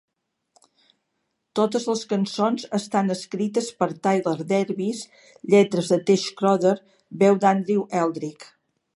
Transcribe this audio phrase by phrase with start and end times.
[1.57, 5.01] Totes les cançons estan escrites per Tyler Davis,
[5.55, 6.15] lletres de T.
[6.23, 6.73] Schroeder,
[7.25, 8.49] veu d'Andrew Eldritch.